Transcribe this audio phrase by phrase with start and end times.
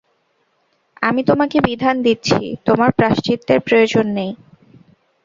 [1.01, 4.31] আমি তোমাকে বিধান দিচ্ছি, তোমার প্রায়শ্চিত্তের প্রয়োজন নেই।